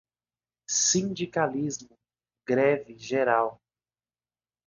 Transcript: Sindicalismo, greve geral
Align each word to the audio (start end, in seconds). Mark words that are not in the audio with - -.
Sindicalismo, 0.75 1.91
greve 2.43 2.91
geral 2.95 3.61